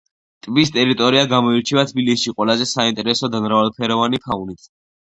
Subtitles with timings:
[0.45, 4.71] ტბის ტერიტორია გამოირჩევა თბილისში ყველაზე საინტერესო და მრავალფეროვანი ფაუნით.